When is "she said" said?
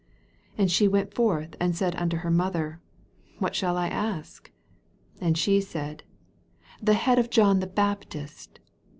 5.37-6.01